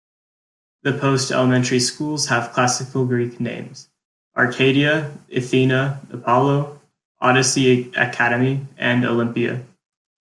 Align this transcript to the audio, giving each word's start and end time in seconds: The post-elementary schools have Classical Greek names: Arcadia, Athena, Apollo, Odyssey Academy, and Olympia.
The 0.81 0.93
post-elementary 0.93 1.79
schools 1.79 2.25
have 2.29 2.53
Classical 2.53 3.05
Greek 3.05 3.39
names: 3.39 3.87
Arcadia, 4.35 5.15
Athena, 5.31 6.01
Apollo, 6.09 6.81
Odyssey 7.19 7.91
Academy, 7.93 8.65
and 8.79 9.05
Olympia. 9.05 9.63